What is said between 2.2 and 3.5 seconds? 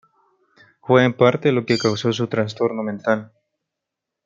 trastorno mental.